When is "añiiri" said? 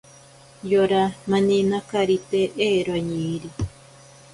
2.99-3.49